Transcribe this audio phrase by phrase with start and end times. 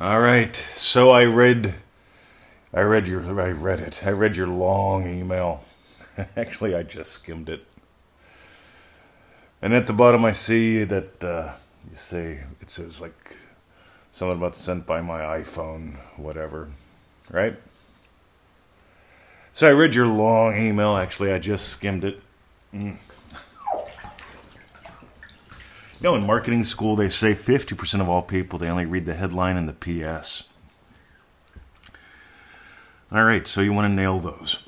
[0.00, 0.56] All right.
[0.56, 1.74] So I read
[2.72, 4.00] I read your I read it.
[4.06, 5.62] I read your long email.
[6.38, 7.66] Actually, I just skimmed it.
[9.60, 11.52] And at the bottom I see that uh,
[11.90, 13.36] you say it says like
[14.10, 16.70] something about sent by my iPhone, whatever.
[17.30, 17.58] Right?
[19.52, 20.96] So I read your long email.
[20.96, 22.22] Actually, I just skimmed it.
[22.74, 22.96] Mm.
[26.00, 29.12] You know, in marketing school, they say 50% of all people, they only read the
[29.12, 30.44] headline and the PS.
[33.12, 34.66] All right, so you want to nail those.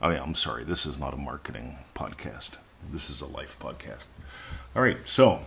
[0.00, 0.64] Oh, yeah, I'm sorry.
[0.64, 2.56] This is not a marketing podcast.
[2.90, 4.06] This is a life podcast.
[4.74, 5.40] All right, so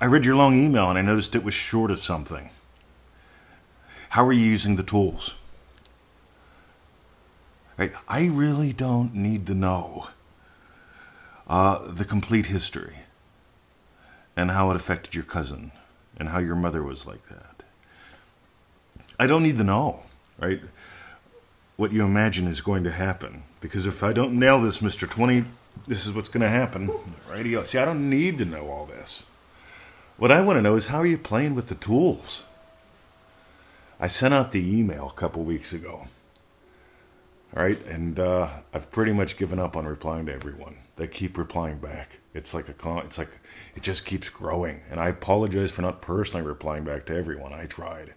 [0.00, 2.50] I read your long email and I noticed it was short of something.
[4.10, 5.34] How are you using the tools?
[7.76, 10.06] I really don't need to know
[11.48, 12.98] uh, the complete history
[14.36, 15.72] and how it affected your cousin
[16.16, 17.62] and how your mother was like that.
[19.18, 20.00] I don't need to know,
[20.38, 20.60] right?
[21.76, 23.44] What you imagine is going to happen.
[23.60, 25.08] Because if I don't nail this, Mr.
[25.08, 25.44] 20,
[25.86, 26.90] this is what's going to happen.
[27.30, 27.64] Radio.
[27.64, 29.24] See, I don't need to know all this.
[30.16, 32.44] What I want to know is how are you playing with the tools?
[33.98, 36.06] I sent out the email a couple weeks ago.
[37.56, 40.76] All right, and uh, I've pretty much given up on replying to everyone.
[40.96, 42.18] They keep replying back.
[42.34, 43.38] It's like a con- it's like
[43.76, 44.80] it just keeps growing.
[44.90, 47.52] And I apologize for not personally replying back to everyone.
[47.52, 48.14] I tried.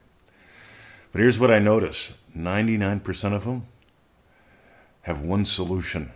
[1.11, 2.13] But here's what I notice.
[2.35, 3.67] 99% of them
[5.03, 6.11] have one solution.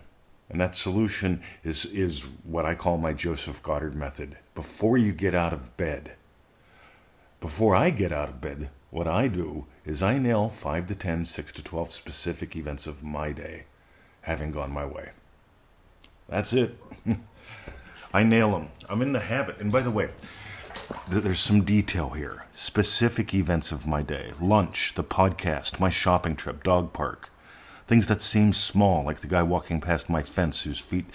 [0.50, 4.36] And that solution is is what I call my Joseph Goddard method.
[4.56, 6.16] Before you get out of bed,
[7.40, 11.24] before I get out of bed, what I do is I nail 5 to 10,
[11.24, 13.64] 6 to 12 specific events of my day
[14.20, 15.12] having gone my way.
[16.28, 16.78] That's it.
[18.14, 18.68] I nail them.
[18.90, 19.58] I'm in the habit.
[19.58, 20.10] And by the way,
[21.08, 22.44] there's some detail here.
[22.52, 27.30] Specific events of my day lunch, the podcast, my shopping trip, dog park.
[27.86, 31.06] Things that seem small, like the guy walking past my fence whose feet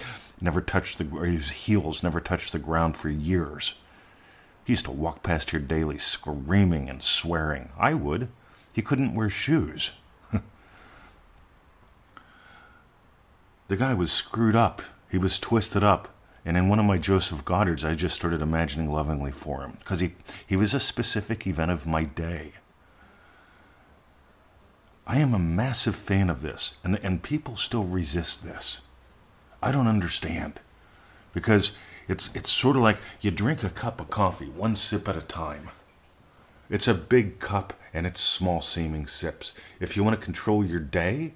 [0.42, 3.76] never touched the, or whose heels never touched the ground for years.
[4.68, 7.70] He used to walk past here daily, screaming and swearing.
[7.80, 8.28] I would.
[8.74, 9.94] He couldn't wear shoes.
[13.70, 14.82] the guy was screwed up.
[15.10, 16.10] He was twisted up.
[16.44, 20.02] And in one of my Joseph Goddards, I just started imagining lovingly for him because
[20.02, 22.52] he, he was a specific event of my day.
[25.08, 28.82] I am a massive fan of this, and, and people still resist this.
[29.64, 30.60] I don't understand
[31.34, 31.72] because
[32.08, 35.22] it's, it's sort of like you drink a cup of coffee, one sip at a
[35.22, 35.70] time.
[36.70, 39.54] It's a big cup and it's small seeming sips.
[39.80, 41.34] If you want to control your day,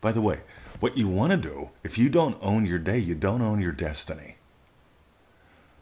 [0.00, 0.40] by the way,
[0.80, 3.72] what you want to do, if you don't own your day, you don't own your
[3.72, 4.36] destiny.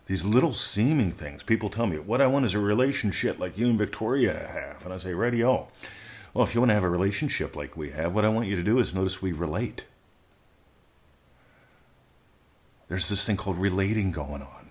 [0.07, 3.69] These little seeming things, people tell me, what I want is a relationship like you
[3.69, 4.85] and Victoria have.
[4.85, 5.69] And I say, radio.
[6.35, 8.57] Well, if you want to have a relationship like we have, what I want you
[8.57, 9.87] to do is notice we relate.
[12.93, 14.69] There's this thing called relating going on.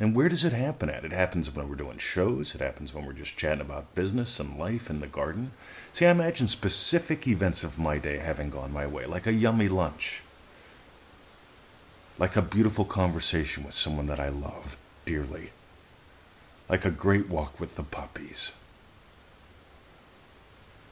[0.00, 1.04] And where does it happen at?
[1.04, 4.58] It happens when we're doing shows, it happens when we're just chatting about business and
[4.58, 5.52] life in the garden.
[5.92, 9.68] See, I imagine specific events of my day having gone my way, like a yummy
[9.68, 10.24] lunch,
[12.18, 14.76] like a beautiful conversation with someone that I love
[15.06, 15.50] dearly,
[16.68, 18.50] like a great walk with the puppies.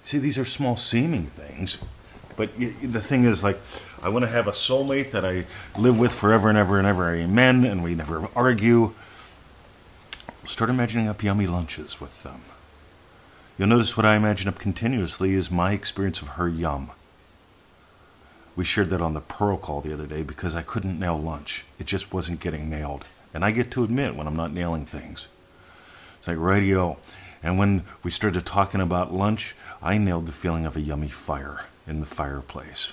[0.05, 1.79] See, these are small seeming things,
[2.37, 3.59] but the thing is, like,
[4.03, 5.44] I want to have a soulmate that I
[5.78, 7.15] live with forever and ever and ever.
[7.15, 7.65] Amen.
[7.65, 8.94] And we never argue.
[10.44, 12.41] Start imagining up yummy lunches with them.
[13.56, 16.91] You'll notice what I imagine up continuously is my experience of her yum.
[18.56, 21.64] We shared that on the Pearl call the other day because I couldn't nail lunch.
[21.78, 23.04] It just wasn't getting nailed.
[23.32, 25.28] And I get to admit when I'm not nailing things.
[26.19, 26.99] It's like radio.
[27.43, 31.66] And when we started talking about lunch, I nailed the feeling of a yummy fire
[31.87, 32.93] in the fireplace.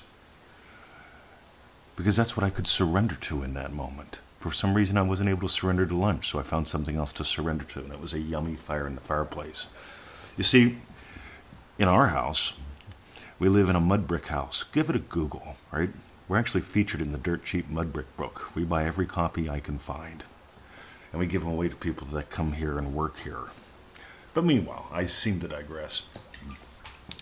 [1.96, 4.20] Because that's what I could surrender to in that moment.
[4.40, 7.12] For some reason, I wasn't able to surrender to lunch, so I found something else
[7.14, 9.68] to surrender to, and it was a yummy fire in the fireplace.
[10.38, 10.78] You see,
[11.78, 12.54] in our house,
[13.38, 14.64] we live in a mud brick house.
[14.64, 15.90] Give it a Google, right?
[16.30, 18.56] We're actually featured in the Dirt Cheap Mud Brick book.
[18.56, 20.24] We buy every copy I can find,
[21.12, 23.48] and we give them away to people that come here and work here.
[24.34, 26.04] But meanwhile, I seem to digress.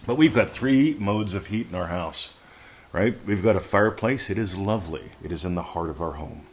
[0.06, 2.34] But we've got three modes of heat in our house,
[2.94, 3.24] right?
[3.26, 4.30] We've got a fireplace.
[4.30, 5.12] It is lovely.
[5.24, 6.44] It is in the heart of our home.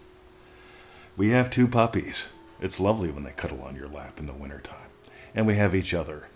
[1.17, 2.31] We have two puppies.
[2.61, 4.88] It's lovely when they cuddle on your lap in the wintertime.
[5.35, 6.29] And we have each other.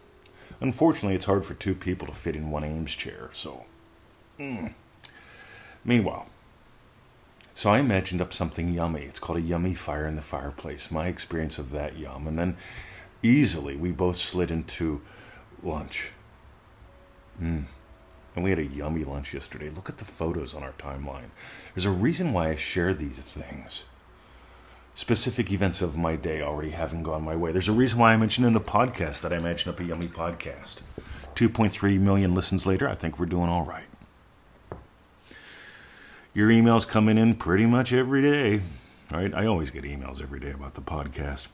[0.60, 3.64] Unfortunately, it's hard for two people to fit in one Eames chair, so.
[4.38, 4.74] Mm.
[5.84, 6.26] Meanwhile,
[7.54, 9.02] so I imagined up something yummy.
[9.02, 10.92] It's called a yummy fire in the fireplace.
[10.92, 12.28] My experience of that yum.
[12.28, 12.56] And then
[13.20, 15.00] easily we both slid into
[15.62, 16.12] lunch.
[17.40, 17.64] Mm.
[18.34, 19.70] And we had a yummy lunch yesterday.
[19.70, 21.30] Look at the photos on our timeline.
[21.74, 23.84] There's a reason why I share these things.
[24.94, 27.52] Specific events of my day already having gone my way.
[27.52, 30.08] There's a reason why I mentioned in the podcast that I mentioned up a yummy
[30.08, 30.82] podcast.
[31.34, 33.86] 2.3 million listens later, I think we're doing all right.
[36.34, 38.60] Your emails coming in pretty much every day.
[39.10, 39.32] Right?
[39.32, 41.48] I always get emails every day about the podcast.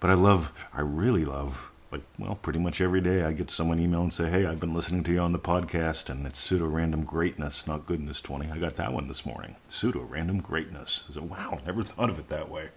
[0.00, 3.78] But I love, I really love, like, well, pretty much every day I get someone
[3.78, 6.66] email and say, hey, I've been listening to you on the podcast and it's pseudo
[6.66, 8.50] random greatness, not goodness 20.
[8.50, 9.54] I got that one this morning.
[9.68, 11.04] Pseudo random greatness.
[11.08, 12.70] I said, wow, never thought of it that way.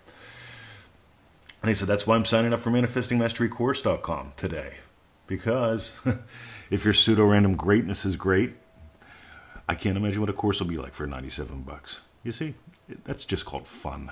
[1.64, 4.76] And he said, that's why I'm signing up for manifestingmasterycourse.com today.
[5.26, 5.96] Because
[6.70, 8.54] if your pseudo random greatness is great,
[9.68, 12.02] I can't imagine what a course will be like for 97 bucks.
[12.24, 12.54] You see,
[13.04, 14.12] that's just called fun.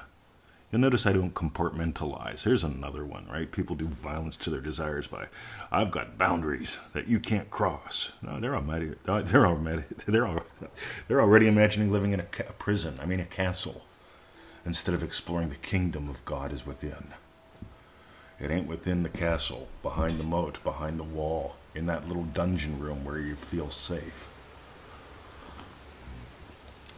[0.76, 2.44] You'll notice I don't compartmentalize.
[2.44, 3.50] Here's another one, right?
[3.50, 5.28] People do violence to their desires by,
[5.72, 8.12] I've got boundaries that you can't cross.
[8.22, 10.46] No, they're already, uh, they're already, they're already,
[11.08, 13.00] they're already imagining living in a, ca- prison.
[13.02, 13.86] I mean, a castle,
[14.66, 17.14] instead of exploring the kingdom of God is within.
[18.38, 22.82] It ain't within the castle, behind the moat, behind the wall, in that little dungeon
[22.82, 24.28] room where you feel safe.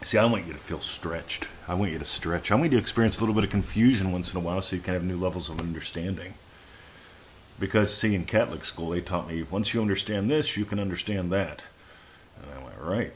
[0.03, 1.49] See, I want you to feel stretched.
[1.67, 2.51] I want you to stretch.
[2.51, 4.75] I want you to experience a little bit of confusion once in a while so
[4.75, 6.35] you can have new levels of understanding.
[7.59, 11.31] Because, see, in Catholic school, they taught me once you understand this, you can understand
[11.31, 11.65] that.
[12.41, 13.13] And I went, right.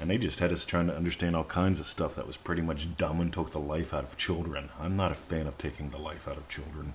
[0.00, 2.62] And they just had us trying to understand all kinds of stuff that was pretty
[2.62, 4.68] much dumb and took the life out of children.
[4.78, 6.94] I'm not a fan of taking the life out of children.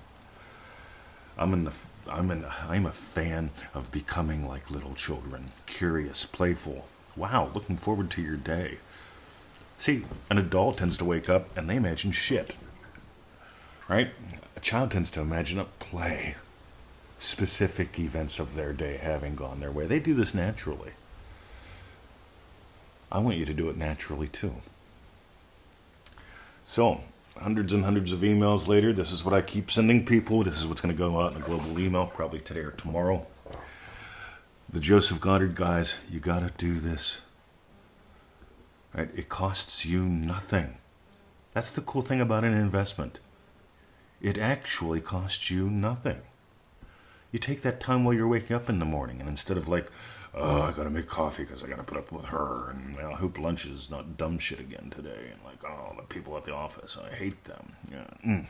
[1.38, 1.74] I'm in the
[2.08, 6.86] I'm in I'm a fan of becoming like little children, curious, playful.
[7.16, 8.78] Wow, looking forward to your day.
[9.78, 12.56] See, an adult tends to wake up and they imagine shit.
[13.88, 14.12] Right?
[14.56, 16.36] A child tends to imagine a play.
[17.18, 19.86] Specific events of their day having gone their way.
[19.86, 20.92] They do this naturally.
[23.12, 24.56] I want you to do it naturally too.
[26.64, 27.02] So,
[27.38, 30.44] hundreds and hundreds of emails later, this is what I keep sending people.
[30.44, 33.28] This is what's going to go out in the global email, probably today or tomorrow.
[34.70, 37.22] The Joseph Goddard guys, you got to do this.
[38.96, 39.10] Right?
[39.16, 40.78] It costs you nothing.
[41.54, 43.20] That's the cool thing about an investment.
[44.22, 46.22] It actually costs you nothing.
[47.32, 49.92] You take that time while you're waking up in the morning, and instead of like,
[50.34, 53.38] oh, I gotta make coffee because I gotta put up with her, and I hope
[53.40, 56.98] lunch is not dumb shit again today, and like, oh, the people at the office,
[56.98, 57.74] I hate them.
[57.92, 58.06] Yeah.
[58.26, 58.46] Mm.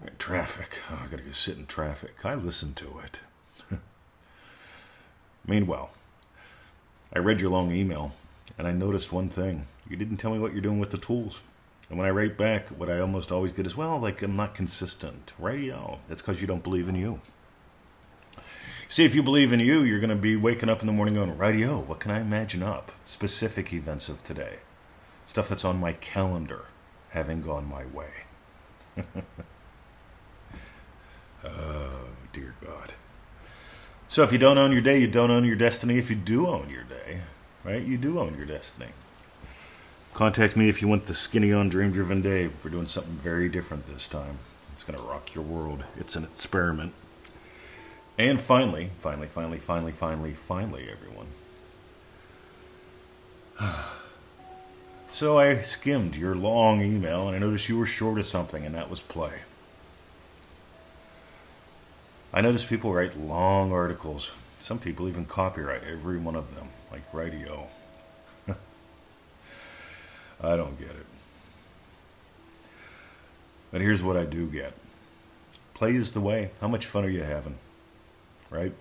[0.00, 0.80] Right, traffic.
[0.90, 2.24] Oh, I gotta go sit in traffic.
[2.24, 3.20] I listen to it.
[5.46, 5.90] Meanwhile,
[7.12, 8.12] I read your long email
[8.58, 9.66] and I noticed one thing.
[9.88, 11.42] You didn't tell me what you're doing with the tools.
[11.88, 14.54] And when I write back, what I almost always get is, well, like, I'm not
[14.54, 15.32] consistent.
[15.38, 15.96] Radio.
[15.96, 17.20] Oh, that's because you don't believe in you.
[18.88, 21.14] See, if you believe in you, you're going to be waking up in the morning
[21.14, 22.92] going, radio, what can I imagine up?
[23.04, 24.58] Specific events of today.
[25.26, 26.66] Stuff that's on my calendar
[27.10, 28.10] having gone my way.
[31.44, 32.92] oh, dear God.
[34.06, 35.98] So if you don't own your day, you don't own your destiny.
[35.98, 37.22] If you do own your day,
[37.64, 37.82] right?
[37.82, 38.90] You do own your destiny.
[40.12, 42.48] Contact me if you want the skinny on dream driven day.
[42.62, 44.38] We're doing something very different this time.
[44.72, 45.82] It's going to rock your world.
[45.98, 46.92] It's an experiment.
[48.16, 51.26] And finally, finally, finally, finally, finally, finally, everyone.
[55.10, 58.74] so I skimmed your long email and I noticed you were short of something, and
[58.74, 59.40] that was play.
[62.32, 64.32] I notice people write long articles.
[64.64, 67.66] Some people even copyright every one of them like radio.
[68.48, 68.54] I
[70.56, 71.04] don't get it.
[73.70, 74.72] But here's what I do get
[75.74, 76.50] play is the way.
[76.62, 77.58] How much fun are you having?
[78.48, 78.72] Right?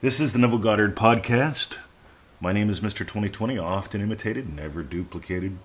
[0.00, 1.76] This is the Neville Goddard podcast.
[2.40, 3.00] My name is Mr.
[3.00, 5.58] 2020, often imitated, never duplicated.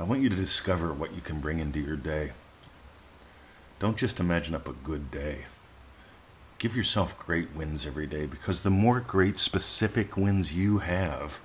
[0.00, 2.32] I want you to discover what you can bring into your day.
[3.78, 5.44] Don't just imagine up a good day.
[6.64, 11.38] Give yourself great wins every day because the more great specific wins you have,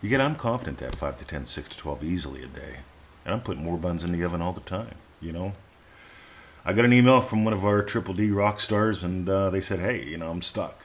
[0.00, 2.76] you get, I'm confident have 5 to 10, 6 to 12 easily a day.
[3.24, 5.54] And I'm putting more buns in the oven all the time, you know?
[6.64, 9.60] I got an email from one of our Triple D rock stars, and uh, they
[9.60, 10.84] said, hey, you know, I'm stuck.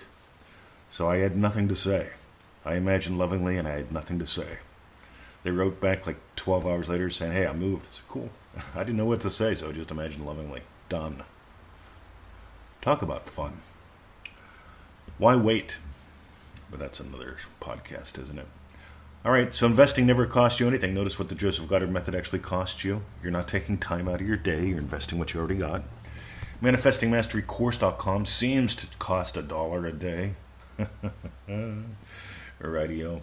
[0.89, 2.09] So I had nothing to say.
[2.65, 4.57] I imagined lovingly, and I had nothing to say.
[5.43, 7.93] They wrote back like 12 hours later saying, hey, I moved.
[7.93, 8.31] Said, cool.
[8.75, 10.63] I didn't know what to say, so I just imagined lovingly.
[10.89, 11.21] Done.
[12.83, 13.59] Talk about fun.
[15.17, 15.77] Why wait?
[16.69, 18.47] But that's another podcast, isn't it?
[19.23, 20.93] All right, so investing never costs you anything.
[20.93, 23.03] Notice what the Joseph Goddard method actually costs you.
[23.21, 25.83] You're not taking time out of your day, you're investing what you already got.
[26.61, 30.33] ManifestingMasteryCourse.com seems to cost a dollar a day.
[32.59, 33.21] Radio.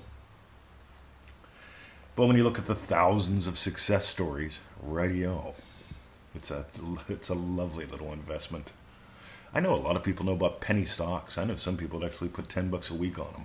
[2.16, 5.54] But when you look at the thousands of success stories, radio,
[6.34, 6.64] it's a
[7.10, 8.72] it's a lovely little investment.
[9.52, 11.36] I know a lot of people know about penny stocks.
[11.36, 13.44] I know some people that actually put ten bucks a week on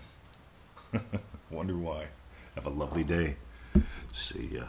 [0.94, 1.04] them.
[1.50, 2.08] Wonder why.
[2.54, 3.38] Have a lovely day.
[4.14, 4.66] See ya.